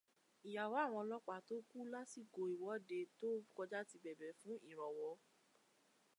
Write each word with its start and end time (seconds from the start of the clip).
Ìyàwó 0.47 0.75
àwọn 0.85 0.99
ọlọ́pàá 1.03 1.39
tó 1.47 1.55
kú 1.69 1.77
lásìkò 1.93 2.41
ìwọ́de 2.53 2.99
tó 3.19 3.29
kọjá 3.55 3.79
ti 3.89 3.95
bẹ̀bẹ̀ 4.03 4.31
fún 4.39 4.57
ìrànwọ́ 4.69 5.11